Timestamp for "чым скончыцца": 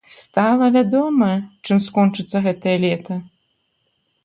1.67-2.37